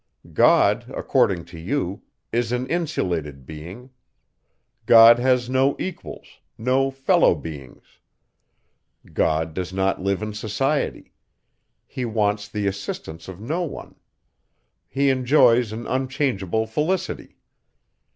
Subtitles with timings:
[0.33, 2.01] God, according to you,
[2.31, 3.91] is an insulated being.
[4.87, 7.99] God has no equals no fellow beings.
[9.13, 11.13] God does not live in society.
[11.85, 13.93] He wants the assistance of no one.
[14.89, 17.37] He enjoys an unchangeable felicity.